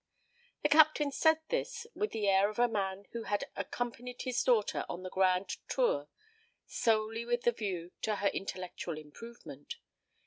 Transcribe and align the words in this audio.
The 0.63 0.69
Captain 0.69 1.11
said 1.11 1.41
this 1.49 1.85
with 1.93 2.09
the 2.09 2.27
air 2.27 2.49
of 2.49 2.57
a 2.57 2.67
man 2.67 3.03
who 3.11 3.25
had 3.25 3.45
accompanied 3.55 4.23
his 4.23 4.41
daughter 4.41 4.83
on 4.89 5.03
the 5.03 5.11
grand 5.11 5.57
tour 5.69 6.07
solely 6.65 7.23
with 7.23 7.45
a 7.45 7.51
view 7.51 7.91
to 8.01 8.15
her 8.15 8.29
intellectual 8.29 8.97
improvement. 8.97 9.75